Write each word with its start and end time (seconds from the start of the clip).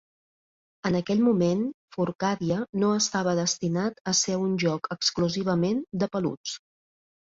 En 0.89 0.95
aquell 0.99 1.21
moment, 1.25 1.61
"Furcadia" 1.97 2.59
no 2.85 2.91
estava 3.03 3.37
destinat 3.43 4.05
a 4.09 4.17
ser 4.25 4.41
un 4.49 4.59
joc 4.69 4.93
exclusivament 5.01 5.89
de 6.05 6.15
"peluts". 6.19 6.61